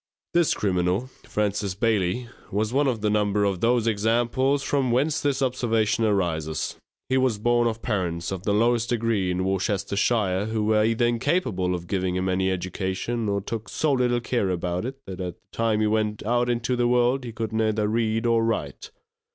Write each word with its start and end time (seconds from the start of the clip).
This 0.33 0.55
criminal, 0.55 1.11
Francis 1.29 1.75
Bailey, 1.75 2.27
was 2.51 2.73
one 2.73 2.87
of 2.87 3.01
the 3.01 3.09
number 3.11 3.43
of 3.43 3.61
those 3.61 3.85
examples 3.85 4.63
from 4.63 4.89
whence 4.91 5.21
this 5.21 5.43
observation 5.43 6.05
arises. 6.05 6.75
He 7.07 7.17
was 7.19 7.37
born 7.37 7.67
of 7.67 7.83
parents 7.83 8.31
of 8.31 8.41
the 8.41 8.51
lowest 8.51 8.89
degree, 8.89 9.29
in 9.29 9.45
Worcestershire, 9.45 10.47
who 10.47 10.63
were 10.63 10.83
either 10.83 11.05
incapable 11.05 11.75
of 11.75 11.85
giving 11.85 12.15
him 12.15 12.29
any 12.29 12.49
education, 12.49 13.29
or 13.29 13.41
took 13.41 13.69
so 13.69 13.91
little 13.93 14.21
care 14.21 14.49
about 14.49 14.85
it 14.85 14.97
that 15.05 15.21
at 15.21 15.35
the 15.35 15.55
time 15.55 15.81
he 15.81 15.85
went 15.85 16.23
out 16.25 16.49
into 16.49 16.75
the 16.75 16.87
world 16.87 17.23
he 17.23 17.31
could 17.31 17.53
neither 17.53 17.87
read 17.87 18.25
or 18.25 18.43
write. 18.43 18.89